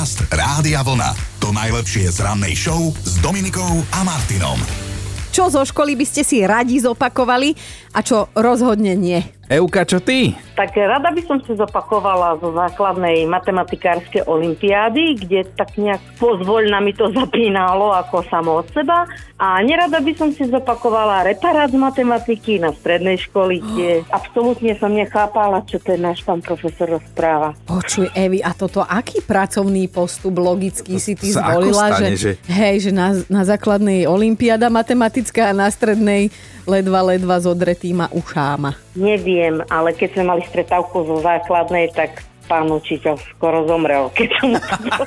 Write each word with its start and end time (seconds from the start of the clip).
Podcast 0.00 0.32
Rádia 0.32 0.80
Vlna. 0.80 1.12
To 1.44 1.52
najlepšie 1.52 2.08
z 2.08 2.24
rannej 2.24 2.56
show 2.56 2.88
s 3.04 3.20
Dominikou 3.20 3.84
a 3.92 4.00
Martinom. 4.00 4.56
Čo 5.28 5.52
zo 5.52 5.60
školy 5.60 5.92
by 5.92 6.08
ste 6.08 6.24
si 6.24 6.40
radi 6.40 6.80
zopakovali 6.80 7.52
a 7.92 8.00
čo 8.00 8.32
rozhodne 8.32 8.96
nie? 8.96 9.20
Euka, 9.50 9.82
čo 9.82 9.98
ty? 9.98 10.30
Tak 10.54 10.70
rada 10.72 11.10
by 11.10 11.26
som 11.26 11.42
si 11.42 11.58
zopakovala 11.58 12.38
zo 12.38 12.54
základnej 12.54 13.26
matematikárskej 13.26 14.22
olimpiády, 14.22 15.18
kde 15.18 15.42
tak 15.50 15.74
nejak 15.74 15.98
pozvoľna 16.16 16.78
mi 16.78 16.94
to 16.94 17.10
zapínalo 17.10 17.90
ako 17.90 18.22
samo 18.22 18.62
od 18.62 18.70
seba. 18.70 19.10
A 19.34 19.58
nerada 19.58 19.98
by 19.98 20.12
som 20.14 20.30
si 20.30 20.46
zopakovala 20.46 21.26
reparát 21.26 21.66
z 21.66 21.74
matematiky 21.74 22.62
na 22.62 22.70
strednej 22.70 23.18
školy, 23.18 23.58
kde 23.58 23.88
absolútne 24.14 24.78
som 24.78 24.94
nechápala, 24.94 25.66
čo 25.66 25.82
ten 25.82 25.98
náš 25.98 26.22
pán 26.22 26.38
profesor 26.38 26.86
rozpráva. 26.92 27.58
Počuj, 27.66 28.06
Evi, 28.14 28.38
a 28.38 28.54
toto 28.54 28.80
aký 28.80 29.18
pracovný 29.18 29.90
postup 29.90 30.38
logický 30.38 30.94
si 31.02 31.18
ty 31.18 31.34
zvolila? 31.34 31.90
stane, 31.90 32.14
že, 32.14 32.38
že- 32.38 32.46
Hej, 32.46 32.86
že 32.86 32.90
na, 32.94 33.18
na 33.26 33.42
základnej 33.42 34.06
olimpiáda 34.06 34.70
matematická 34.70 35.50
a 35.50 35.56
na 35.56 35.66
strednej 35.66 36.30
ledva, 36.62 37.02
ledva 37.02 37.34
s 37.34 37.48
odretýma 37.48 38.12
ušáma. 38.12 38.78
Neviem, 38.98 39.62
ale 39.70 39.94
keď 39.94 40.18
sme 40.18 40.24
mali 40.34 40.42
stretávku 40.50 41.06
zo 41.06 41.22
základnej, 41.22 41.94
tak 41.94 42.26
pán 42.50 42.66
učiteľ 42.66 43.14
skoro 43.38 43.62
zomrel, 43.70 44.10
keď 44.10 44.28
som 44.42 44.46
mu 44.50 44.58
to 44.66 45.04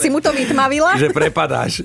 Si 0.00 0.08
mu 0.08 0.18
to 0.24 0.32
vytmavila? 0.32 0.96
Že 0.96 1.12
prepadáš. 1.12 1.84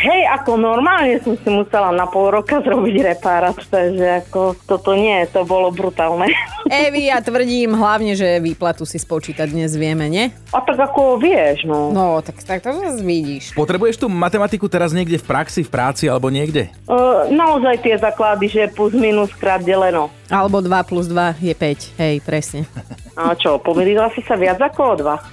Hej, 0.00 0.32
ako 0.32 0.56
normálne 0.56 1.20
som 1.20 1.36
si 1.36 1.44
musela 1.52 1.92
na 1.92 2.08
pol 2.08 2.32
roka 2.32 2.64
zrobiť 2.64 3.04
repárát, 3.04 3.52
takže 3.52 4.24
ako 4.24 4.56
toto 4.64 4.96
nie, 4.96 5.28
to 5.28 5.44
bolo 5.44 5.68
brutálne. 5.68 6.32
Evi, 6.88 7.12
ja 7.12 7.20
tvrdím 7.20 7.76
hlavne, 7.76 8.16
že 8.16 8.40
výplatu 8.40 8.88
si 8.88 8.96
spočítať 8.96 9.52
dnes 9.52 9.76
vieme, 9.76 10.08
nie? 10.08 10.32
A 10.56 10.64
tak 10.64 10.80
ako 10.80 11.20
vieš, 11.20 11.68
no. 11.68 11.92
No, 11.92 12.24
tak, 12.24 12.40
tak 12.40 12.64
to 12.64 12.72
zase 12.80 13.04
vidíš. 13.04 13.52
Potrebuješ 13.52 14.00
tú 14.00 14.08
matematiku 14.08 14.72
teraz 14.72 14.96
niekde 14.96 15.20
v 15.20 15.28
praxi, 15.28 15.60
v 15.60 15.68
práci 15.68 16.08
alebo 16.08 16.32
niekde? 16.32 16.72
Uh, 16.88 17.28
naozaj 17.28 17.84
tie 17.84 18.00
základy, 18.00 18.48
že 18.48 18.72
plus 18.72 18.96
minus 18.96 19.36
krát 19.36 19.60
deleno. 19.60 20.08
Alebo 20.32 20.64
2 20.64 20.80
plus 20.88 21.12
2 21.12 21.44
je 21.44 21.52
5. 21.52 22.00
Hej, 22.00 22.24
presne. 22.24 22.64
A 23.20 23.36
čo, 23.36 23.60
pomýlila 23.60 24.08
si 24.16 24.24
sa 24.24 24.40
viac 24.40 24.56
ako 24.64 24.80
o 24.80 24.94
dva? 24.96 25.20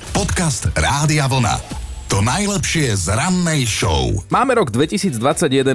Podcast 0.14 0.70
Rádia 0.78 1.26
Vlna. 1.26 1.83
To 2.14 2.22
najlepšie 2.22 2.94
z 2.94 3.10
rannej 3.10 3.66
show. 3.66 4.06
Máme 4.30 4.54
rok 4.54 4.70
2021, 4.70 5.18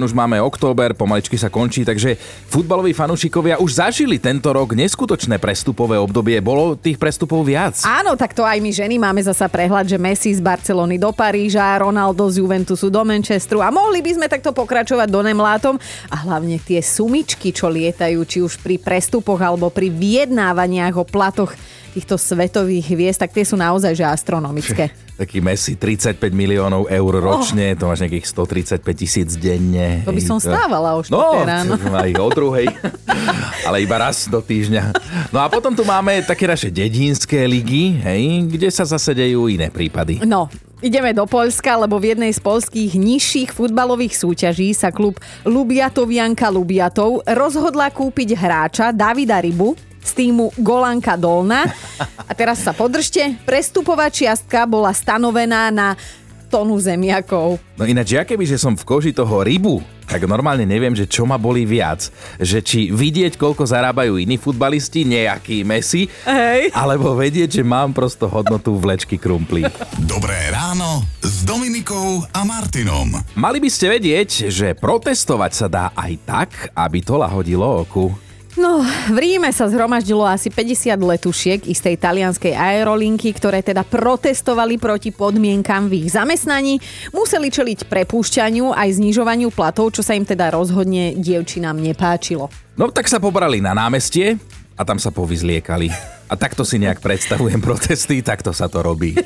už 0.00 0.16
máme 0.16 0.40
október, 0.40 0.96
pomaličky 0.96 1.36
sa 1.36 1.52
končí, 1.52 1.84
takže 1.84 2.16
futbaloví 2.48 2.96
fanúšikovia 2.96 3.60
už 3.60 3.76
zažili 3.76 4.16
tento 4.16 4.48
rok 4.48 4.72
neskutočné 4.72 5.36
prestupové 5.36 6.00
obdobie. 6.00 6.40
Bolo 6.40 6.80
tých 6.80 6.96
prestupov 6.96 7.44
viac. 7.44 7.84
Áno, 7.84 8.16
tak 8.16 8.32
to 8.32 8.40
aj 8.40 8.56
my 8.56 8.72
ženy 8.72 8.96
máme 8.96 9.20
zasa 9.20 9.52
prehľad, 9.52 9.84
že 9.84 10.00
Messi 10.00 10.32
z 10.32 10.40
Barcelony 10.40 10.96
do 10.96 11.12
Paríža, 11.12 11.76
Ronaldo 11.76 12.32
z 12.32 12.40
Juventusu 12.40 12.88
do 12.88 13.04
Manchesteru 13.04 13.60
a 13.60 13.68
mohli 13.68 14.00
by 14.00 14.16
sme 14.16 14.26
takto 14.32 14.56
pokračovať 14.56 15.12
do 15.12 15.20
nemlátom 15.20 15.76
a 16.08 16.16
hlavne 16.24 16.56
tie 16.56 16.80
sumičky, 16.80 17.52
čo 17.52 17.68
lietajú, 17.68 18.16
či 18.24 18.40
už 18.40 18.64
pri 18.64 18.80
prestupoch 18.80 19.44
alebo 19.44 19.68
pri 19.68 19.92
vyjednávaniach 19.92 20.96
o 20.96 21.04
platoch 21.04 21.52
týchto 21.92 22.16
svetových 22.16 22.96
hviezd, 22.96 23.28
tak 23.28 23.36
tie 23.36 23.44
sú 23.44 23.60
naozaj 23.60 23.92
že 23.92 24.08
astronomické. 24.08 25.09
Taký 25.20 25.44
Messi 25.44 25.76
35 25.76 26.16
miliónov 26.32 26.88
eur 26.88 27.12
ročne, 27.20 27.76
to 27.76 27.84
máš 27.84 28.00
nejakých 28.00 28.24
135 28.24 28.80
tisíc 28.96 29.28
denne. 29.36 30.00
To 30.08 30.16
by 30.16 30.22
som 30.24 30.40
stávala 30.40 30.96
o 30.96 31.04
4 31.04 31.12
No, 31.12 31.44
ráno. 31.44 31.76
aj 32.08 32.10
o 32.16 32.28
druhej, 32.32 32.64
ale 33.68 33.84
iba 33.84 34.00
raz 34.00 34.32
do 34.32 34.40
týždňa. 34.40 34.96
No 35.28 35.44
a 35.44 35.52
potom 35.52 35.76
tu 35.76 35.84
máme 35.84 36.24
také 36.24 36.48
naše 36.48 36.72
dedinské 36.72 37.44
ligy, 37.44 38.00
hej, 38.00 38.48
kde 38.48 38.72
sa 38.72 38.88
zase 38.88 39.12
dejú 39.12 39.44
iné 39.52 39.68
prípady. 39.68 40.24
No, 40.24 40.48
ideme 40.80 41.12
do 41.12 41.28
Poľska, 41.28 41.76
lebo 41.84 42.00
v 42.00 42.16
jednej 42.16 42.32
z 42.32 42.40
polských 42.40 42.96
nižších 42.96 43.52
futbalových 43.52 44.16
súťaží 44.16 44.72
sa 44.72 44.88
klub 44.88 45.20
Lubiatovianka 45.44 46.48
Lubiatov 46.48 47.28
rozhodla 47.28 47.92
kúpiť 47.92 48.40
hráča 48.40 48.88
Davida 48.96 49.36
Rybu 49.36 49.89
z 50.00 50.10
týmu 50.16 50.52
Golanka 50.58 51.14
Dolna. 51.14 51.68
A 52.26 52.32
teraz 52.32 52.64
sa 52.64 52.72
podržte, 52.72 53.36
prestupová 53.44 54.08
čiastka 54.08 54.64
bola 54.64 54.90
stanovená 54.96 55.68
na 55.70 55.98
tonu 56.50 56.82
zemiakov. 56.82 57.62
No 57.78 57.86
ináč, 57.86 58.18
ja 58.18 58.26
keby, 58.26 58.42
že 58.42 58.58
som 58.58 58.74
v 58.74 58.82
koži 58.82 59.14
toho 59.14 59.46
rybu, 59.46 59.78
tak 60.10 60.26
normálne 60.26 60.66
neviem, 60.66 60.90
že 60.90 61.06
čo 61.06 61.22
ma 61.22 61.38
boli 61.38 61.62
viac. 61.62 62.10
Že 62.42 62.58
či 62.66 62.80
vidieť, 62.90 63.38
koľko 63.38 63.62
zarábajú 63.62 64.18
iní 64.18 64.34
futbalisti, 64.34 65.06
nejaký 65.06 65.62
Messi, 65.62 66.10
Hej. 66.26 66.74
alebo 66.74 67.14
vedieť, 67.14 67.62
že 67.62 67.64
mám 67.64 67.94
prosto 67.94 68.26
hodnotu 68.26 68.74
vlečky 68.74 69.14
krumplí. 69.14 69.62
Dobré 70.02 70.50
ráno 70.50 71.06
s 71.22 71.46
Dominikou 71.46 72.26
a 72.34 72.42
Martinom. 72.42 73.22
Mali 73.38 73.62
by 73.62 73.70
ste 73.70 73.86
vedieť, 73.94 74.50
že 74.50 74.74
protestovať 74.74 75.52
sa 75.54 75.66
dá 75.70 75.84
aj 75.94 76.12
tak, 76.26 76.50
aby 76.74 76.98
to 76.98 77.14
lahodilo 77.14 77.86
oku. 77.86 78.10
No, 78.60 78.84
v 78.84 79.16
Ríme 79.16 79.48
sa 79.56 79.72
zhromaždilo 79.72 80.20
asi 80.20 80.52
50 80.52 80.92
letušiek 81.00 81.64
istej 81.64 81.96
talianskej 81.96 82.52
aerolinky, 82.52 83.32
ktoré 83.32 83.64
teda 83.64 83.88
protestovali 83.88 84.76
proti 84.76 85.16
podmienkam 85.16 85.88
v 85.88 86.04
ich 86.04 86.12
zamestnaní. 86.12 86.76
Museli 87.08 87.48
čeliť 87.48 87.88
prepúšťaniu 87.88 88.76
aj 88.76 89.00
znižovaniu 89.00 89.48
platov, 89.48 89.96
čo 89.96 90.04
sa 90.04 90.12
im 90.12 90.28
teda 90.28 90.52
rozhodne 90.52 91.16
dievčinám 91.16 91.80
nepáčilo. 91.80 92.52
No 92.76 92.92
tak 92.92 93.08
sa 93.08 93.16
pobrali 93.16 93.64
na 93.64 93.72
námestie 93.72 94.36
a 94.76 94.84
tam 94.84 95.00
sa 95.00 95.08
povyzliekali. 95.08 95.88
A 96.28 96.36
takto 96.36 96.60
si 96.60 96.76
nejak 96.76 97.00
predstavujem 97.00 97.64
protesty, 97.64 98.20
takto 98.20 98.52
sa 98.52 98.68
to 98.68 98.84
robí. 98.84 99.16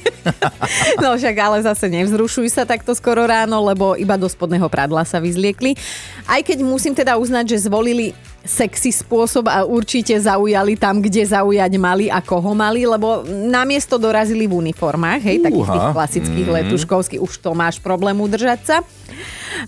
No 1.05 1.21
však 1.21 1.37
ale 1.37 1.61
zase 1.61 1.93
nevzrušuj 1.93 2.49
sa 2.49 2.65
takto 2.65 2.97
skoro 2.97 3.29
ráno, 3.29 3.61
lebo 3.61 3.93
iba 3.93 4.17
do 4.17 4.25
spodného 4.25 4.65
pradla 4.73 5.05
sa 5.05 5.21
vyzliekli. 5.21 5.77
Aj 6.25 6.41
keď 6.41 6.65
musím 6.65 6.97
teda 6.97 7.21
uznať, 7.21 7.53
že 7.53 7.69
zvolili 7.69 8.17
sexy 8.45 8.93
spôsob 8.93 9.49
a 9.49 9.65
určite 9.65 10.13
zaujali 10.21 10.77
tam, 10.77 11.01
kde 11.01 11.25
zaujať 11.25 11.73
mali 11.81 12.13
a 12.13 12.21
koho 12.21 12.53
mali, 12.53 12.85
lebo 12.85 13.25
namiesto 13.27 13.97
dorazili 13.97 14.45
v 14.45 14.69
uniformách, 14.69 15.21
hej, 15.25 15.37
takých 15.41 15.65
Fúha. 15.65 15.75
tých 15.75 15.89
klasických 15.97 16.49
mm. 16.49 16.55
letuškovských, 16.61 17.25
už 17.25 17.33
to 17.41 17.51
máš 17.57 17.81
problém 17.81 18.15
udržať 18.21 18.61
sa. 18.63 18.77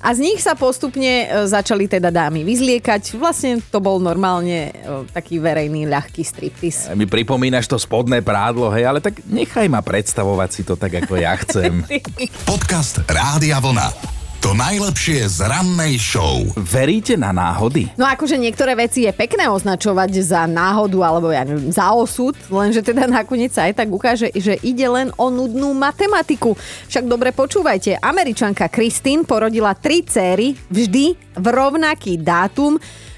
A 0.04 0.12
z 0.12 0.20
nich 0.28 0.44
sa 0.44 0.52
postupne 0.52 1.24
e, 1.24 1.26
začali 1.48 1.88
teda 1.88 2.12
dámy 2.12 2.44
vyzliekať. 2.44 3.16
Vlastne 3.16 3.64
to 3.72 3.80
bol 3.80 3.96
normálne 3.96 4.70
e, 4.74 5.08
taký 5.14 5.40
verejný 5.40 5.88
ľahký 5.88 6.20
striptease. 6.20 6.92
Mi 6.92 7.08
pripomínaš 7.08 7.70
to 7.70 7.80
spodné 7.80 8.20
prádlo, 8.20 8.68
hej, 8.76 8.84
ale 8.84 9.00
tak 9.00 9.24
nechaj 9.24 9.70
ma 9.72 9.80
predstavovať 9.80 10.50
si 10.52 10.62
to 10.68 10.76
tak, 10.76 10.92
ako 11.06 11.16
ja 11.16 11.32
chcem. 11.40 11.80
Podcast 12.50 13.00
Rádia 13.08 13.56
Vlna. 13.62 14.15
To 14.44 14.52
najlepšie 14.52 15.32
z 15.32 15.48
rannej 15.48 15.96
show. 15.96 16.44
Veríte 16.60 17.16
na 17.16 17.32
náhody? 17.32 17.88
No 17.96 18.04
akože 18.04 18.36
niektoré 18.36 18.76
veci 18.76 19.08
je 19.08 19.12
pekné 19.16 19.48
označovať 19.48 20.20
za 20.20 20.44
náhodu 20.44 21.00
alebo 21.00 21.32
ja 21.32 21.40
neviem, 21.40 21.72
za 21.72 21.88
osud, 21.96 22.36
lenže 22.52 22.84
teda 22.84 23.08
nakoniec 23.08 23.56
sa 23.56 23.64
aj 23.64 23.80
tak 23.80 23.88
ukáže, 23.88 24.28
že 24.36 24.60
ide 24.60 24.84
len 24.92 25.08
o 25.16 25.32
nudnú 25.32 25.72
matematiku. 25.72 26.52
Však 26.92 27.08
dobre 27.08 27.32
počúvajte, 27.32 27.96
američanka 27.96 28.68
Kristín 28.68 29.24
porodila 29.24 29.72
tri 29.72 30.04
céry 30.04 30.52
vždy 30.68 31.16
v 31.40 31.46
rovnaký 31.48 32.20
dátum 32.20 32.76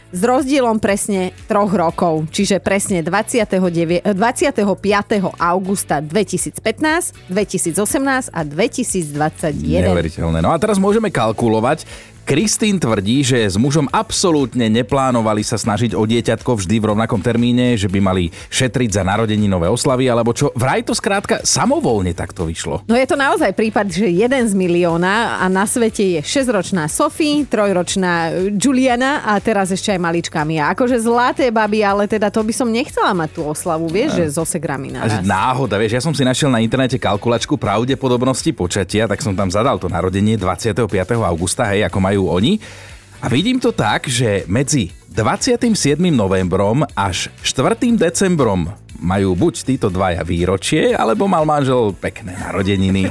s 0.08 0.20
rozdielom 0.24 0.80
presne 0.80 1.36
troch 1.44 1.68
rokov, 1.68 2.28
čiže 2.32 2.64
presne 2.64 3.04
29, 3.04 4.00
eh, 4.00 4.14
25. 4.16 5.36
augusta 5.36 6.00
2015, 6.00 7.12
2018 7.28 8.32
a 8.32 8.40
2021. 8.44 9.84
Neuveriteľné. 9.84 10.38
No 10.40 10.52
a 10.52 10.56
teraz 10.56 10.80
môžeme 10.80 11.12
kalkulovať. 11.12 11.84
Kristín 12.28 12.76
tvrdí, 12.76 13.24
že 13.24 13.40
s 13.40 13.56
mužom 13.56 13.88
absolútne 13.88 14.68
neplánovali 14.68 15.40
sa 15.40 15.56
snažiť 15.56 15.96
o 15.96 16.04
dieťatko 16.04 16.60
vždy 16.60 16.76
v 16.76 16.92
rovnakom 16.92 17.24
termíne, 17.24 17.72
že 17.72 17.88
by 17.88 18.04
mali 18.04 18.28
šetriť 18.52 19.00
za 19.00 19.00
narodeninové 19.00 19.64
oslavy, 19.64 20.12
alebo 20.12 20.36
čo. 20.36 20.52
Vraj 20.52 20.84
to 20.84 20.92
skrátka 20.92 21.40
samovolne 21.40 22.12
takto 22.12 22.44
vyšlo. 22.44 22.84
No 22.84 23.00
je 23.00 23.08
to 23.08 23.16
naozaj 23.16 23.56
prípad, 23.56 23.88
že 23.88 24.12
jeden 24.12 24.44
z 24.44 24.52
milióna 24.52 25.40
a 25.40 25.48
na 25.48 25.64
svete 25.64 26.04
je 26.04 26.20
6-ročná 26.20 26.84
Sophie, 26.92 27.48
trojročná 27.48 28.44
Juliana 28.60 29.24
a 29.24 29.40
teraz 29.40 29.72
ešte 29.72 29.96
aj 29.96 30.00
maličká 30.04 30.44
Mia. 30.44 30.68
Akože 30.76 31.00
zlaté 31.00 31.48
baby, 31.48 31.80
ale 31.80 32.04
teda 32.04 32.28
to 32.28 32.44
by 32.44 32.52
som 32.52 32.68
nechcela 32.68 33.16
mať 33.16 33.40
tú 33.40 33.48
oslavu, 33.48 33.88
vieš, 33.88 34.20
že 34.20 34.36
so 34.36 34.44
segrami 34.44 34.92
naraz. 34.92 35.24
náhoda, 35.24 35.80
vieš, 35.80 35.96
ja 35.96 36.02
som 36.04 36.12
si 36.12 36.28
našiel 36.28 36.52
na 36.52 36.60
internete 36.60 37.00
kalkulačku 37.00 37.56
pravdepodobnosti 37.56 38.52
počatia, 38.52 39.08
tak 39.08 39.24
som 39.24 39.32
tam 39.32 39.48
zadal 39.48 39.80
to 39.80 39.88
narodenie 39.88 40.36
25. 40.36 40.84
augusta, 41.24 41.64
hej, 41.72 41.88
ako 41.88 41.96
majú 42.04 42.17
oni. 42.26 42.58
A 43.22 43.30
vidím 43.30 43.62
to 43.62 43.70
tak, 43.70 44.10
že 44.10 44.42
medzi 44.50 44.90
27. 45.14 45.98
novembrom 46.10 46.86
až 46.94 47.30
4. 47.42 47.78
decembrom 47.98 48.70
majú 48.98 49.38
buď 49.38 49.54
títo 49.62 49.86
dvaja 49.90 50.26
výročie, 50.26 50.94
alebo 50.94 51.30
mal 51.30 51.46
manžel 51.46 51.94
pekné 51.94 52.34
narodeniny. 52.38 53.10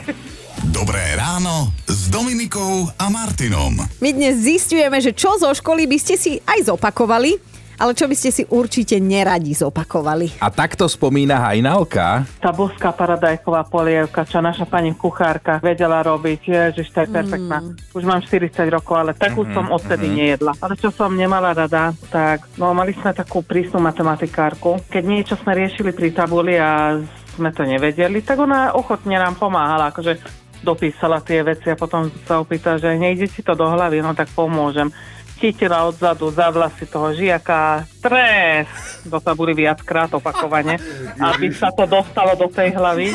Dobré 0.72 1.16
ráno 1.16 1.72
s 1.86 2.10
Dominikou 2.12 2.90
a 2.98 3.06
Martinom. 3.08 3.78
My 4.02 4.10
dnes 4.12 4.42
zistujeme, 4.42 4.98
že 5.00 5.14
čo 5.14 5.38
zo 5.38 5.54
školy 5.54 5.86
by 5.86 5.98
ste 6.02 6.16
si 6.18 6.42
aj 6.44 6.74
zopakovali 6.74 7.57
ale 7.78 7.94
čo 7.94 8.10
by 8.10 8.16
ste 8.18 8.30
si 8.34 8.44
určite 8.50 8.98
neradi 8.98 9.54
zopakovali? 9.54 10.42
A 10.42 10.50
takto 10.50 10.90
spomína 10.90 11.38
Hajnalka. 11.46 12.26
Tá 12.42 12.50
boská 12.50 12.90
paradajková 12.90 13.70
polievka, 13.70 14.26
čo 14.26 14.42
naša 14.42 14.66
pani 14.66 14.98
kuchárka 14.98 15.62
vedela 15.62 16.02
robiť, 16.02 16.42
ježiš, 16.42 16.90
to 16.90 17.06
je 17.06 17.08
perfektná. 17.14 17.62
Už 17.94 18.04
mám 18.04 18.26
40 18.26 18.50
rokov, 18.74 18.98
ale 18.98 19.12
takú 19.14 19.46
som 19.54 19.70
odtedy 19.70 20.10
nejedla. 20.10 20.58
Ale 20.58 20.74
čo 20.74 20.90
som 20.90 21.14
nemala 21.14 21.54
rada, 21.54 21.94
tak 22.10 22.50
no, 22.58 22.74
mali 22.74 22.98
sme 22.98 23.14
takú 23.14 23.46
prísnu 23.46 23.78
matematikárku. 23.78 24.82
Keď 24.90 25.04
niečo 25.06 25.34
sme 25.38 25.54
riešili 25.54 25.94
pri 25.94 26.10
tabuli 26.12 26.58
a 26.58 26.98
sme 27.38 27.54
to 27.54 27.62
nevedeli, 27.62 28.26
tak 28.26 28.42
ona 28.42 28.74
ochotne 28.74 29.22
nám 29.22 29.38
pomáhala, 29.38 29.94
akože 29.94 30.18
dopísala 30.66 31.22
tie 31.22 31.46
veci 31.46 31.70
a 31.70 31.78
potom 31.78 32.10
sa 32.26 32.42
opýta, 32.42 32.82
že 32.82 32.98
nejde 32.98 33.30
ti 33.30 33.46
to 33.46 33.54
do 33.54 33.70
hlavy, 33.70 34.02
no 34.02 34.18
tak 34.18 34.34
pomôžem. 34.34 34.90
Chytila 35.38 35.86
odzadu 35.86 36.34
za 36.34 36.50
vlasy 36.50 36.90
toho 36.90 37.14
žiaka, 37.14 37.86
stres, 38.02 38.66
do 39.06 39.22
tabuly 39.22 39.54
viackrát 39.54 40.10
opakovane, 40.10 40.82
aby 41.22 41.54
sa 41.54 41.70
to 41.70 41.86
dostalo 41.86 42.34
do 42.34 42.50
tej 42.50 42.74
hlavy. 42.74 43.14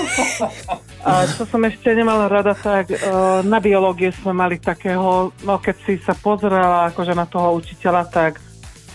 A 1.03 1.27
čo 1.27 1.43
som 1.43 1.59
ešte 1.67 1.91
nemala 1.91 2.31
rada, 2.31 2.55
tak 2.55 2.95
uh, 2.95 3.43
na 3.43 3.59
biológie 3.59 4.15
sme 4.15 4.31
mali 4.31 4.63
takého, 4.63 5.35
no 5.43 5.59
keď 5.59 5.77
si 5.83 5.99
sa 5.99 6.15
pozerala 6.15 6.95
akože 6.95 7.11
na 7.11 7.27
toho 7.27 7.59
učiteľa, 7.59 8.07
tak 8.07 8.52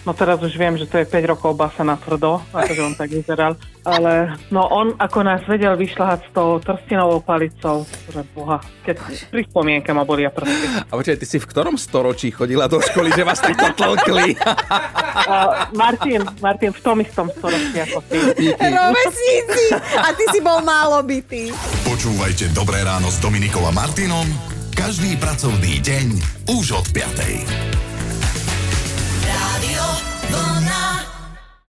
No 0.08 0.16
teraz 0.16 0.40
už 0.40 0.56
viem, 0.56 0.80
že 0.80 0.88
to 0.88 1.04
je 1.04 1.06
5 1.06 1.36
rokov 1.36 1.52
basa 1.60 1.84
na 1.84 2.00
tvrdo, 2.00 2.40
akože 2.56 2.80
on 2.80 2.96
tak 2.96 3.12
vyzeral. 3.12 3.60
Ale 3.84 4.40
no 4.48 4.64
on 4.72 4.96
ako 4.96 5.20
nás 5.20 5.44
vedel 5.44 5.76
vyšľahať 5.76 6.20
s 6.24 6.30
tou 6.32 6.64
trstinovou 6.64 7.20
palicou, 7.20 7.84
že 7.84 8.24
boha, 8.32 8.64
keď 8.88 9.04
pri 9.04 9.44
spomienke 9.52 9.92
ma 9.92 10.08
bolia 10.08 10.32
prsty. 10.32 10.88
A 10.88 10.96
počkaj, 10.96 11.20
ty 11.20 11.28
si 11.28 11.44
v 11.44 11.48
ktorom 11.52 11.76
storočí 11.76 12.32
chodila 12.32 12.72
do 12.72 12.80
školy, 12.80 13.12
že 13.12 13.28
vás 13.28 13.44
takto 13.44 13.68
tlkli? 13.76 14.40
A 15.28 15.68
Martin, 15.76 16.24
Martin, 16.40 16.72
v 16.72 16.80
tom 16.80 17.04
istom 17.04 17.28
storočí 17.28 17.76
ako 17.76 18.00
ty. 18.08 18.32
Rovesníci! 18.56 19.76
A 20.00 20.16
ty 20.16 20.24
si 20.32 20.40
bol 20.40 20.64
málo 20.64 21.04
bitý. 21.04 21.52
Počúvajte 21.84 22.56
Dobré 22.56 22.80
ráno 22.80 23.12
s 23.12 23.20
Dominikom 23.20 23.68
a 23.68 23.76
Martinom 23.76 24.56
každý 24.78 25.18
pracovný 25.18 25.84
deň 25.84 26.08
už 26.54 26.80
od 26.80 26.86
5. 26.96 27.87